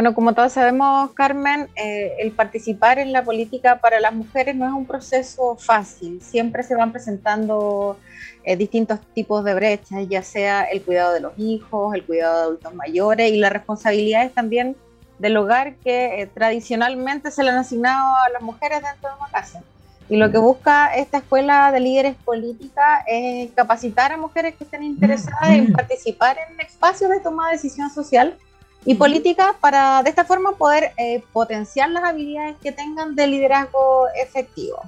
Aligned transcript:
Bueno, 0.00 0.14
como 0.14 0.32
todos 0.32 0.54
sabemos, 0.54 1.10
Carmen, 1.12 1.68
eh, 1.76 2.16
el 2.20 2.32
participar 2.32 2.98
en 2.98 3.12
la 3.12 3.22
política 3.22 3.80
para 3.82 4.00
las 4.00 4.14
mujeres 4.14 4.56
no 4.56 4.64
es 4.64 4.72
un 4.72 4.86
proceso 4.86 5.56
fácil. 5.56 6.22
Siempre 6.22 6.62
se 6.62 6.74
van 6.74 6.90
presentando 6.90 7.98
eh, 8.42 8.56
distintos 8.56 8.98
tipos 9.12 9.44
de 9.44 9.52
brechas, 9.52 10.08
ya 10.08 10.22
sea 10.22 10.62
el 10.62 10.80
cuidado 10.80 11.12
de 11.12 11.20
los 11.20 11.38
hijos, 11.38 11.94
el 11.94 12.02
cuidado 12.06 12.34
de 12.34 12.42
adultos 12.44 12.74
mayores 12.74 13.30
y 13.30 13.36
las 13.36 13.52
responsabilidades 13.52 14.32
también 14.32 14.74
del 15.18 15.36
hogar 15.36 15.74
que 15.74 16.22
eh, 16.22 16.26
tradicionalmente 16.28 17.30
se 17.30 17.44
le 17.44 17.50
han 17.50 17.58
asignado 17.58 18.16
a 18.26 18.30
las 18.30 18.40
mujeres 18.40 18.80
dentro 18.82 19.10
de 19.10 19.16
una 19.16 19.30
casa. 19.30 19.62
Y 20.08 20.16
lo 20.16 20.32
que 20.32 20.38
busca 20.38 20.94
esta 20.94 21.18
escuela 21.18 21.72
de 21.72 21.80
líderes 21.80 22.14
políticas 22.24 23.02
es 23.06 23.50
capacitar 23.50 24.12
a 24.12 24.16
mujeres 24.16 24.54
que 24.54 24.64
estén 24.64 24.82
interesadas 24.82 25.50
en 25.50 25.74
participar 25.74 26.38
en 26.38 26.58
espacios 26.58 27.10
de 27.10 27.20
toma 27.20 27.48
de 27.48 27.56
decisión 27.56 27.90
social 27.90 28.38
y 28.84 28.94
política 28.94 29.56
para 29.60 30.02
de 30.02 30.10
esta 30.10 30.24
forma 30.24 30.52
poder 30.52 30.92
eh, 30.96 31.22
potenciar 31.32 31.90
las 31.90 32.04
habilidades 32.04 32.56
que 32.62 32.72
tengan 32.72 33.14
de 33.14 33.26
liderazgo 33.26 34.06
efectivo. 34.22 34.80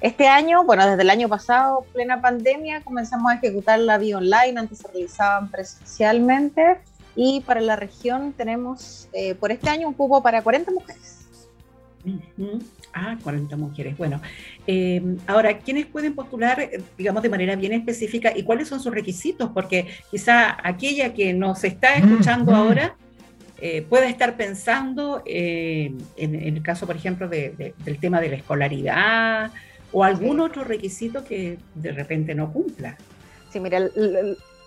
Este 0.00 0.28
año, 0.28 0.64
bueno, 0.64 0.86
desde 0.86 1.02
el 1.02 1.10
año 1.10 1.28
pasado, 1.28 1.84
plena 1.92 2.20
pandemia, 2.20 2.82
comenzamos 2.82 3.32
a 3.32 3.34
ejecutar 3.36 3.80
la 3.80 3.98
vía 3.98 4.16
online, 4.16 4.54
antes 4.56 4.78
se 4.78 4.88
realizaban 4.88 5.50
presencialmente 5.50 6.78
y 7.16 7.40
para 7.40 7.60
la 7.60 7.74
región 7.74 8.32
tenemos 8.32 9.08
eh, 9.12 9.34
por 9.34 9.50
este 9.50 9.68
año 9.70 9.88
un 9.88 9.94
cupo 9.94 10.22
para 10.22 10.42
40 10.42 10.70
mujeres. 10.70 11.16
Ah, 12.92 13.16
40 13.22 13.56
mujeres. 13.56 13.98
Bueno, 13.98 14.20
eh, 14.66 15.16
ahora, 15.26 15.58
¿quiénes 15.58 15.86
pueden 15.86 16.14
postular, 16.14 16.70
digamos, 16.96 17.22
de 17.22 17.28
manera 17.28 17.56
bien 17.56 17.72
específica 17.72 18.32
y 18.34 18.44
cuáles 18.44 18.68
son 18.68 18.80
sus 18.80 18.94
requisitos? 18.94 19.50
Porque 19.50 19.88
quizá 20.10 20.56
aquella 20.62 21.12
que 21.12 21.34
nos 21.34 21.64
está 21.64 21.94
escuchando 21.96 22.54
ahora 22.54 22.96
eh, 23.60 23.82
pueda 23.82 24.08
estar 24.08 24.36
pensando 24.36 25.22
eh, 25.26 25.92
en, 26.16 26.34
el 26.34 26.62
caso, 26.62 26.86
por 26.86 26.96
ejemplo, 26.96 27.28
del 27.28 27.98
tema 28.00 28.20
de 28.20 28.28
la 28.28 28.36
escolaridad 28.36 29.50
o 29.92 30.04
algún 30.04 30.40
otro 30.40 30.64
requisito 30.64 31.24
que 31.24 31.58
de 31.74 31.92
repente 31.92 32.34
no 32.34 32.52
cumpla. 32.52 32.96
Sí, 33.50 33.58
mira, 33.60 33.80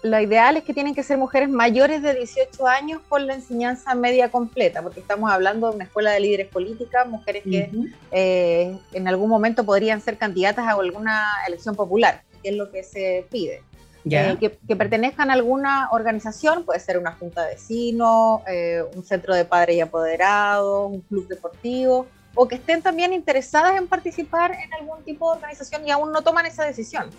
lo 0.03 0.19
ideal 0.19 0.57
es 0.57 0.63
que 0.63 0.73
tienen 0.73 0.95
que 0.95 1.03
ser 1.03 1.17
mujeres 1.17 1.49
mayores 1.49 2.01
de 2.01 2.15
18 2.15 2.67
años 2.67 3.01
con 3.07 3.27
la 3.27 3.35
enseñanza 3.35 3.93
media 3.93 4.29
completa, 4.29 4.81
porque 4.81 4.99
estamos 4.99 5.31
hablando 5.31 5.69
de 5.69 5.75
una 5.75 5.83
escuela 5.85 6.11
de 6.11 6.19
líderes 6.19 6.47
políticas, 6.47 7.07
mujeres 7.07 7.43
que 7.43 7.69
eh, 8.11 8.77
en 8.93 9.07
algún 9.07 9.29
momento 9.29 9.63
podrían 9.63 10.01
ser 10.01 10.17
candidatas 10.17 10.65
a 10.67 10.71
alguna 10.71 11.27
elección 11.47 11.75
popular, 11.75 12.23
que 12.41 12.49
es 12.49 12.55
lo 12.55 12.71
que 12.71 12.83
se 12.83 13.25
pide. 13.29 13.61
Eh, 14.09 14.37
que, 14.67 14.75
pertenezcan 14.75 15.29
a 15.29 15.33
alguna 15.33 15.89
organización, 15.91 16.63
puede 16.63 16.79
ser 16.79 16.97
una 16.97 17.13
junta 17.13 17.43
de 17.43 17.53
vecinos, 17.53 18.41
eh, 18.47 18.83
un 18.95 19.03
centro 19.03 19.35
de 19.35 19.45
padres 19.45 19.75
y 19.75 19.81
apoderados, 19.81 20.91
un 20.91 21.01
club 21.01 21.27
deportivo, 21.27 22.07
o 22.33 22.47
que 22.47 22.55
estén 22.55 22.81
también 22.81 23.13
interesadas 23.13 23.77
en 23.77 23.87
participar 23.87 24.53
en 24.53 24.73
algún 24.73 25.03
tipo 25.03 25.29
de 25.31 25.37
organización 25.37 25.87
y 25.87 25.91
aún 25.91 26.11
no 26.11 26.21
toman 26.21 26.45
esa 26.45 26.63
decisión. 26.63 27.09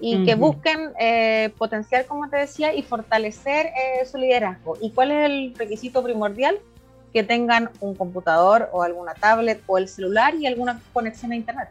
Y 0.00 0.24
que 0.24 0.34
busquen 0.34 0.90
eh, 0.98 1.50
potenciar, 1.56 2.04
como 2.06 2.28
te 2.28 2.36
decía, 2.36 2.74
y 2.74 2.82
fortalecer 2.82 3.70
su 4.10 4.18
liderazgo. 4.18 4.76
¿Y 4.80 4.90
cuál 4.90 5.12
es 5.12 5.26
el 5.26 5.54
requisito 5.56 6.02
primordial? 6.02 6.58
Que 7.12 7.22
tengan 7.22 7.70
un 7.80 7.94
computador 7.94 8.68
o 8.72 8.82
alguna 8.82 9.14
tablet 9.14 9.62
o 9.66 9.78
el 9.78 9.88
celular 9.88 10.34
y 10.34 10.46
alguna 10.46 10.80
conexión 10.92 11.30
a 11.30 11.36
Internet. 11.36 11.68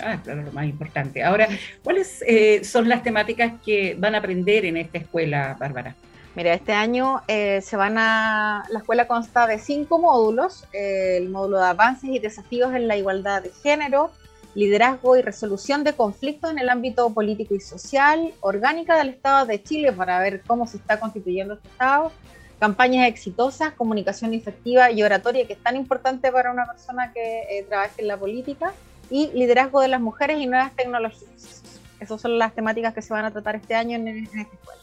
Ah, 0.00 0.18
claro, 0.22 0.42
lo 0.42 0.52
más 0.52 0.64
importante. 0.64 1.22
Ahora, 1.22 1.48
¿cuáles 1.82 2.22
eh, 2.26 2.64
son 2.64 2.88
las 2.88 3.02
temáticas 3.02 3.52
que 3.64 3.94
van 3.98 4.14
a 4.14 4.18
aprender 4.18 4.64
en 4.64 4.76
esta 4.76 4.98
escuela, 4.98 5.56
Bárbara? 5.58 5.94
Mira, 6.34 6.54
este 6.54 6.72
año 6.72 7.22
eh, 7.28 7.60
se 7.60 7.76
van 7.76 7.98
a. 7.98 8.64
La 8.70 8.78
escuela 8.78 9.06
consta 9.06 9.46
de 9.46 9.58
cinco 9.58 9.98
módulos: 9.98 10.64
eh, 10.72 11.18
el 11.18 11.28
módulo 11.28 11.58
de 11.58 11.66
avances 11.66 12.10
y 12.10 12.18
desafíos 12.18 12.74
en 12.74 12.88
la 12.88 12.96
igualdad 12.96 13.42
de 13.42 13.50
género, 13.50 14.10
liderazgo 14.54 15.16
y 15.16 15.22
resolución 15.22 15.84
de 15.84 15.92
conflictos 15.92 16.50
en 16.50 16.58
el 16.58 16.70
ámbito 16.70 17.12
político 17.12 17.54
y 17.54 17.60
social, 17.60 18.32
orgánica 18.40 18.96
del 18.96 19.10
Estado 19.10 19.44
de 19.44 19.62
Chile 19.62 19.92
para 19.92 20.18
ver 20.20 20.40
cómo 20.46 20.66
se 20.66 20.78
está 20.78 20.98
constituyendo 20.98 21.54
este 21.54 21.68
Estado, 21.68 22.10
campañas 22.58 23.08
exitosas, 23.08 23.74
comunicación 23.74 24.32
efectiva 24.32 24.90
y 24.90 25.02
oratoria, 25.02 25.46
que 25.46 25.52
es 25.52 25.62
tan 25.62 25.76
importante 25.76 26.32
para 26.32 26.50
una 26.50 26.64
persona 26.64 27.12
que 27.12 27.66
trabaje 27.68 28.00
en 28.00 28.08
la 28.08 28.16
política 28.16 28.72
y 29.12 29.30
liderazgo 29.34 29.80
de 29.82 29.88
las 29.88 30.00
mujeres 30.00 30.40
y 30.40 30.46
nuevas 30.46 30.74
tecnologías. 30.74 31.62
Esas 32.00 32.18
son 32.18 32.38
las 32.38 32.54
temáticas 32.54 32.94
que 32.94 33.02
se 33.02 33.12
van 33.12 33.26
a 33.26 33.30
tratar 33.30 33.56
este 33.56 33.74
año 33.74 33.96
en, 33.96 34.08
esta 34.08 34.40
escuela. 34.40 34.80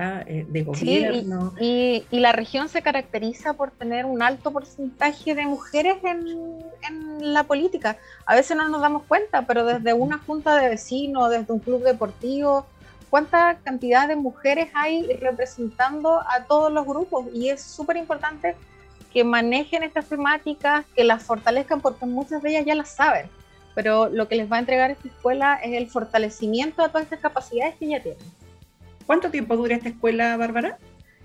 eh, 0.00 0.46
de 0.48 0.62
gobierno. 0.62 1.52
y, 1.60 2.04
la 2.12 2.30
región 2.30 2.68
se 2.68 2.82
caracteriza 2.82 3.54
por 3.54 3.72
tener 3.72 4.06
un 4.06 4.22
alto 4.22 4.52
porcentaje 4.52 5.34
de 5.34 5.44
mujeres 5.44 5.96
en, 6.04 7.34
la 7.34 7.42
política. 7.42 7.96
A 8.24 8.36
veces 8.36 8.56
no 8.56 8.68
nos 8.68 8.80
damos 8.80 9.02
cuenta, 9.02 9.42
pero 9.42 9.64
desde 9.64 9.92
una 9.92 10.18
junta 10.18 10.56
de 10.56 10.68
vecinos, 10.68 11.30
desde 11.30 11.52
un 11.52 11.58
club 11.58 11.82
deportivo, 11.82 12.64
cuánta 13.10 13.58
cantidad 13.64 14.06
de 14.06 14.14
mujeres 14.14 14.68
hay 14.72 15.02
representando 15.14 16.20
a 16.20 16.44
todos 16.46 16.72
los 16.72 16.86
grupos. 16.86 17.26
Y 17.34 17.48
es 17.48 17.60
súper 17.60 17.96
importante 17.96 18.54
que 19.12 19.24
manejen 19.24 19.82
estas 19.82 20.06
temáticas, 20.06 20.86
que 20.94 21.02
las 21.02 21.24
fortalezcan, 21.24 21.80
porque 21.80 22.06
muchas 22.06 22.40
de 22.40 22.50
ellas 22.50 22.66
ya 22.66 22.76
las 22.76 22.90
saben. 22.90 23.28
Pero 23.74 24.08
lo 24.08 24.28
que 24.28 24.36
les 24.36 24.50
va 24.50 24.56
a 24.56 24.60
entregar 24.60 24.92
esta 24.92 25.08
escuela 25.08 25.56
es 25.56 25.72
el 25.72 25.88
fortalecimiento 25.88 26.82
de 26.82 26.88
todas 26.88 27.02
estas 27.02 27.18
capacidades 27.18 27.74
que 27.74 27.88
ya 27.88 28.00
tienen. 28.00 28.22
¿Cuánto 29.08 29.30
tiempo 29.30 29.56
dura 29.56 29.74
esta 29.74 29.88
escuela, 29.88 30.36
Bárbara? 30.36 30.76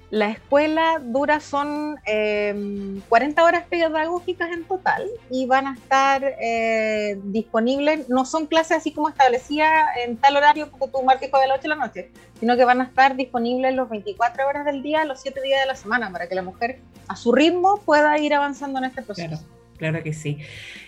La 0.09 0.29
escuela 0.29 1.01
dura 1.03 1.41
son 1.41 1.97
40 2.05 2.07
em, 2.07 3.45
horas 3.45 3.65
pedagógicas 3.69 4.53
en 4.53 4.63
total 4.63 5.05
y 5.29 5.47
van 5.47 5.67
a 5.67 5.73
estar 5.73 6.23
eh, 6.39 7.19
disponibles, 7.23 8.07
no 8.07 8.23
son 8.23 8.45
clases 8.45 8.77
así 8.77 8.93
como 8.93 9.09
establecía 9.09 9.83
en 10.01 10.15
tal 10.15 10.37
horario 10.37 10.69
porque 10.69 10.93
tú 10.93 11.03
marques 11.03 11.29
de 11.29 11.45
la 11.45 11.55
8 11.55 11.61
de 11.61 11.67
la 11.67 11.75
noche, 11.75 12.11
sino 12.39 12.55
que 12.55 12.63
van 12.63 12.79
a 12.79 12.85
estar 12.85 13.17
disponibles 13.17 13.75
los 13.75 13.89
24 13.89 14.47
horas 14.47 14.63
del 14.63 14.81
día, 14.81 15.03
los 15.03 15.19
7 15.19 15.41
días 15.41 15.59
de 15.59 15.67
la 15.67 15.75
semana, 15.75 16.09
para 16.09 16.29
que 16.29 16.35
la 16.35 16.41
mujer 16.41 16.79
a 17.09 17.17
su 17.17 17.33
ritmo 17.33 17.81
pueda 17.83 18.17
ir 18.17 18.33
avanzando 18.33 18.79
en 18.79 18.85
este 18.85 19.01
proceso. 19.01 19.27
Claro, 19.27 19.43
claro 19.77 20.03
que 20.03 20.13
sí. 20.13 20.37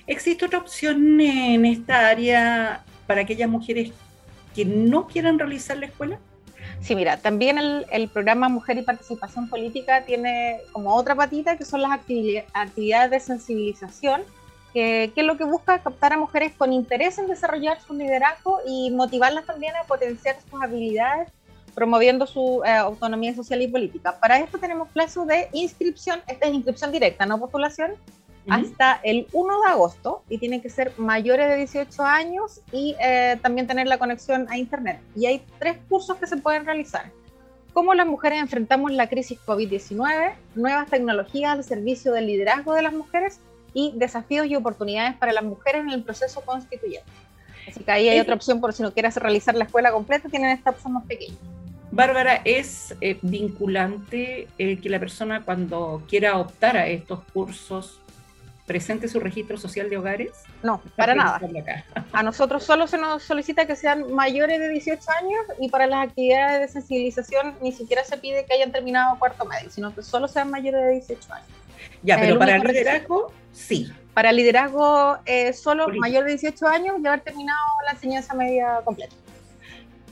¿Existe 0.07 0.45
otra 0.45 0.59
opción 0.59 1.19
en 1.19 1.65
esta 1.65 2.07
área 2.07 2.85
para 3.05 3.19
aquellas 3.19 3.49
mujeres 3.49 3.91
que 4.55 4.63
no 4.63 5.07
quieran 5.07 5.37
realizar 5.37 5.75
la 5.75 5.87
escuela? 5.87 6.19
Sí, 6.81 6.95
mira, 6.95 7.17
también 7.17 7.57
el, 7.89 8.09
programa 8.09 8.47
Mujer 8.49 8.77
y 8.77 8.83
Participación 8.83 9.49
Política 9.49 10.05
tiene 10.05 10.59
como 10.71 10.95
otra 10.95 11.15
patita 11.15 11.57
que 11.57 11.65
son 11.65 11.81
las 11.81 11.91
actividades 11.91 13.11
de 13.11 13.19
sensibilización, 13.19 14.21
que, 14.73 15.11
es 15.15 15.25
lo 15.25 15.37
que 15.37 15.45
busca 15.45 15.79
captar 15.79 16.13
a 16.13 16.17
mujeres 16.17 16.53
con 16.57 16.73
interés 16.73 17.17
en 17.17 17.27
desarrollar 17.27 17.79
su 17.81 17.93
liderazgo 17.93 18.59
y 18.67 18.91
motivarlas 18.91 19.45
también 19.45 19.73
a 19.75 19.85
potenciar 19.85 20.35
sus 20.49 20.61
habilidades, 20.61 21.29
promoviendo 21.73 22.27
su 22.27 22.61
eh, 22.63 22.71
autonomía 22.71 23.33
social 23.33 23.61
y 23.61 23.67
política. 23.67 24.19
Para 24.19 24.39
esto 24.39 24.57
tenemos 24.57 24.89
plazo 24.89 25.25
de 25.25 25.49
inscripción, 25.53 26.21
esta 26.27 26.47
es 26.47 26.53
inscripción 26.53 26.91
directa, 26.91 27.25
no 27.25 27.39
postulación, 27.39 27.93
hasta 28.49 28.99
el 29.03 29.27
1 29.31 29.61
de 29.61 29.71
agosto 29.71 30.23
y 30.29 30.37
tienen 30.37 30.61
que 30.61 30.69
ser 30.69 30.93
mayores 30.97 31.47
de 31.49 31.57
18 31.57 32.03
años 32.03 32.61
y 32.71 32.95
eh, 33.01 33.37
también 33.41 33.67
tener 33.67 33.87
la 33.87 33.97
conexión 33.97 34.47
a 34.49 34.57
Internet. 34.57 34.99
Y 35.15 35.25
hay 35.25 35.43
tres 35.59 35.77
cursos 35.89 36.17
que 36.17 36.27
se 36.27 36.37
pueden 36.37 36.65
realizar. 36.65 37.11
Cómo 37.73 37.93
las 37.93 38.07
mujeres 38.07 38.39
enfrentamos 38.39 38.91
la 38.91 39.09
crisis 39.09 39.39
COVID-19, 39.45 40.33
nuevas 40.55 40.89
tecnologías 40.89 41.51
al 41.51 41.63
servicio 41.63 42.13
del 42.13 42.27
liderazgo 42.27 42.73
de 42.73 42.83
las 42.83 42.93
mujeres 42.93 43.39
y 43.73 43.91
desafíos 43.95 44.47
y 44.47 44.55
oportunidades 44.55 45.15
para 45.17 45.33
las 45.33 45.43
mujeres 45.43 45.81
en 45.81 45.89
el 45.89 46.03
proceso 46.03 46.41
constituyente. 46.41 47.09
Así 47.67 47.83
que 47.83 47.91
ahí 47.91 48.07
hay 48.07 48.19
otra 48.19 48.35
opción 48.35 48.61
por 48.61 48.73
si 48.73 48.83
no 48.83 48.93
quieres 48.93 49.17
realizar 49.17 49.55
la 49.55 49.65
escuela 49.65 49.91
completa, 49.91 50.29
tienen 50.29 50.51
esta 50.51 50.69
opción 50.69 50.93
más 50.93 51.05
pequeña. 51.05 51.35
Bárbara, 51.91 52.41
¿es 52.45 52.95
eh, 53.01 53.17
vinculante 53.21 54.47
eh, 54.57 54.77
que 54.79 54.89
la 54.89 54.99
persona 54.99 55.43
cuando 55.43 56.03
quiera 56.07 56.37
optar 56.37 56.77
a 56.77 56.87
estos 56.87 57.19
cursos 57.33 57.99
presente 58.65 59.07
su 59.07 59.19
registro 59.19 59.57
social 59.57 59.89
de 59.89 59.97
hogares? 59.97 60.31
No, 60.63 60.81
para 60.95 61.13
nada. 61.15 61.39
A 62.11 62.23
nosotros 62.23 62.63
solo 62.63 62.87
se 62.87 62.97
nos 62.97 63.23
solicita 63.23 63.65
que 63.65 63.75
sean 63.75 64.11
mayores 64.13 64.59
de 64.59 64.69
18 64.69 65.01
años 65.21 65.41
y 65.59 65.69
para 65.69 65.87
las 65.87 66.07
actividades 66.07 66.61
de 66.61 66.67
sensibilización 66.67 67.55
ni 67.61 67.71
siquiera 67.71 68.03
se 68.03 68.17
pide 68.17 68.45
que 68.45 68.53
hayan 68.53 68.71
terminado 68.71 69.17
cuarto 69.19 69.45
medio, 69.45 69.69
sino 69.69 69.93
que 69.93 70.01
solo 70.01 70.27
sean 70.27 70.49
mayores 70.49 70.81
de 70.81 70.91
18 70.91 71.33
años. 71.33 71.47
Ya, 72.01 72.19
pero 72.19 72.39
para 72.39 72.55
el 72.55 72.63
liderazgo, 72.63 73.31
sí. 73.51 73.91
Para 74.13 74.31
liderazgo, 74.31 75.17
eh, 75.25 75.53
solo 75.53 75.87
mayor 75.89 76.23
de 76.23 76.31
18 76.31 76.67
años 76.67 76.95
y 77.03 77.07
haber 77.07 77.21
terminado 77.21 77.59
la 77.85 77.91
enseñanza 77.91 78.33
media 78.33 78.81
completa. 78.83 79.13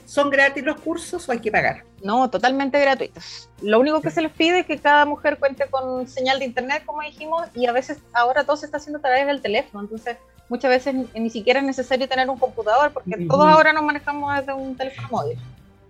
¿Son 0.04 0.30
gratis 0.30 0.64
los 0.64 0.80
cursos 0.80 1.28
o 1.28 1.32
hay 1.32 1.38
que 1.38 1.50
pagar? 1.50 1.84
No, 2.02 2.28
totalmente 2.28 2.80
gratuitos. 2.80 3.48
Lo 3.62 3.80
único 3.80 4.00
que 4.00 4.10
se 4.10 4.20
les 4.20 4.32
pide 4.32 4.60
es 4.60 4.66
que 4.66 4.78
cada 4.78 5.04
mujer 5.04 5.38
cuente 5.38 5.66
con 5.70 6.06
señal 6.06 6.38
de 6.38 6.44
internet, 6.44 6.82
como 6.84 7.02
dijimos, 7.02 7.48
y 7.54 7.66
a 7.66 7.72
veces 7.72 7.98
ahora 8.12 8.44
todo 8.44 8.56
se 8.56 8.66
está 8.66 8.76
haciendo 8.76 8.98
a 8.98 9.02
través 9.02 9.26
del 9.26 9.40
teléfono, 9.40 9.82
entonces 9.82 10.16
muchas 10.48 10.70
veces 10.70 10.94
ni, 11.14 11.30
siquiera 11.30 11.60
es 11.60 11.66
necesario 11.66 12.08
tener 12.08 12.28
un 12.28 12.38
computador, 12.38 12.92
porque 12.92 13.26
todos 13.26 13.46
ahora 13.46 13.72
nos 13.72 13.82
manejamos 13.82 14.36
desde 14.36 14.52
un 14.52 14.76
teléfono 14.76 15.08
móvil. 15.10 15.38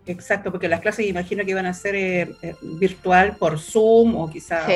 Exacto, 0.07 0.51
porque 0.51 0.69
las 0.69 0.81
clases 0.81 1.07
imagino 1.07 1.45
que 1.45 1.51
iban 1.51 1.67
a 1.67 1.75
ser 1.75 1.95
eh, 1.95 2.35
eh, 2.43 2.55
virtual 2.61 3.37
por 3.37 3.59
Zoom 3.59 4.17
o 4.17 4.31
quizá 4.31 4.67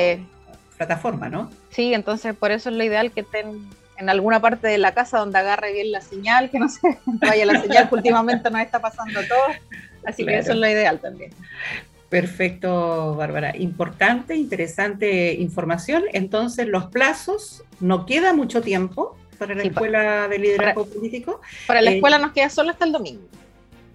plataforma, 0.75 1.29
¿no? 1.29 1.49
Sí, 1.69 1.93
entonces 1.93 2.35
por 2.35 2.51
eso 2.51 2.69
es 2.69 2.75
lo 2.75 2.83
ideal 2.83 3.11
que 3.11 3.21
estén 3.21 3.69
en 3.99 4.09
alguna 4.09 4.41
parte 4.41 4.67
de 4.67 4.77
la 4.77 4.93
casa 4.93 5.19
donde 5.19 5.37
agarre 5.37 5.73
bien 5.73 5.91
la 5.91 6.01
señal, 6.01 6.49
que 6.49 6.57
no 6.57 6.69
se 6.69 6.79
vaya 7.05 7.45
la 7.45 7.61
señal, 7.61 7.89
que 7.89 7.95
últimamente 7.95 8.49
nos 8.49 8.61
está 8.61 8.79
pasando 8.79 9.19
todo. 9.27 9.55
Así 10.05 10.25
que 10.25 10.37
eso 10.37 10.53
es 10.53 10.57
lo 10.57 10.67
ideal 10.67 10.99
también. 10.99 11.31
Perfecto, 12.07 13.15
Bárbara. 13.15 13.55
Importante, 13.57 14.35
interesante 14.35 15.33
información. 15.33 16.03
Entonces, 16.13 16.67
los 16.67 16.85
plazos, 16.85 17.63
no 17.81 18.05
queda 18.05 18.33
mucho 18.33 18.61
tiempo 18.61 19.17
para 19.37 19.53
la 19.53 19.63
Escuela 19.63 20.27
de 20.27 20.39
Liderazgo 20.39 20.85
Político. 20.87 21.41
Para 21.67 21.81
la 21.81 21.91
eh, 21.91 21.95
escuela 21.95 22.17
nos 22.17 22.31
queda 22.31 22.49
solo 22.49 22.71
hasta 22.71 22.85
el 22.85 22.93
domingo. 22.93 23.27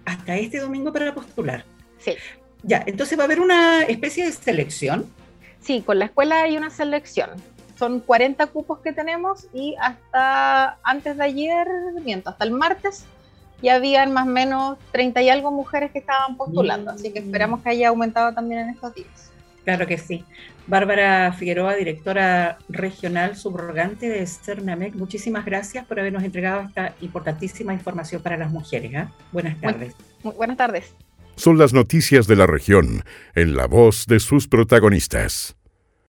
Hasta 0.05 0.37
este 0.37 0.59
domingo 0.59 0.93
para 0.93 1.13
postular. 1.13 1.65
Sí. 1.97 2.13
Ya, 2.61 2.83
entonces 2.85 3.17
va 3.17 3.23
a 3.23 3.25
haber 3.25 3.39
una 3.39 3.83
especie 3.83 4.25
de 4.25 4.31
selección. 4.31 5.07
Sí, 5.61 5.81
con 5.81 5.97
la 5.97 6.05
escuela 6.05 6.43
hay 6.43 6.57
una 6.57 6.69
selección 6.69 7.31
son 7.77 7.99
40 7.99 8.47
cupos 8.47 8.79
que 8.79 8.93
tenemos 8.93 9.47
y 9.53 9.75
hasta 9.81 10.77
antes 10.83 11.17
de 11.17 11.23
ayer, 11.23 11.67
miento, 12.03 12.29
hasta 12.29 12.45
el 12.45 12.51
martes 12.51 13.05
ya 13.61 13.75
habían 13.75 14.13
más 14.13 14.27
o 14.27 14.29
menos 14.29 14.77
30 14.91 15.21
y 15.21 15.29
algo 15.29 15.51
mujeres 15.51 15.91
que 15.91 15.99
estaban 15.99 16.37
postulando, 16.37 16.91
así 16.91 17.11
que 17.11 17.19
esperamos 17.19 17.61
que 17.61 17.69
haya 17.69 17.89
aumentado 17.89 18.33
también 18.33 18.61
en 18.61 18.69
estos 18.69 18.93
días. 18.93 19.31
Claro 19.63 19.87
que 19.87 19.97
sí. 19.97 20.23
Bárbara 20.67 21.33
Figueroa, 21.33 21.75
directora 21.75 22.57
regional 22.69 23.35
subrogante 23.35 24.09
de 24.09 24.25
Cernamec, 24.25 24.95
muchísimas 24.95 25.45
gracias 25.45 25.85
por 25.85 25.99
habernos 25.99 26.23
entregado 26.23 26.61
esta 26.61 26.95
importantísima 27.01 27.73
información 27.73 28.21
para 28.21 28.37
las 28.37 28.51
mujeres. 28.51 28.93
¿eh? 28.93 29.07
Buenas 29.31 29.59
tardes. 29.59 29.95
buenas 30.23 30.57
tardes. 30.57 30.93
Son 31.35 31.57
las 31.57 31.73
noticias 31.73 32.27
de 32.27 32.35
la 32.35 32.47
región 32.47 33.03
en 33.35 33.55
la 33.55 33.67
voz 33.67 34.05
de 34.07 34.19
sus 34.19 34.47
protagonistas. 34.47 35.55